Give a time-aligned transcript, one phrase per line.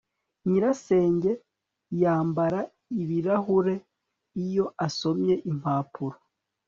[0.47, 1.31] Nyirasenge
[2.01, 2.59] yambara
[3.01, 3.75] ibirahure
[4.43, 6.17] iyo asomye impapuro